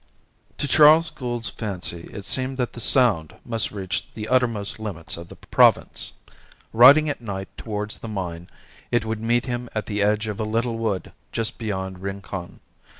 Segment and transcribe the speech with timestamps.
[0.57, 5.27] To Charles Gould's fancy it seemed that the sound must reach the uttermost limits of
[5.29, 6.13] the province.
[6.73, 8.47] Riding at night towards the mine,
[8.89, 12.61] it would meet him at the edge of a little wood just beyond Rincon.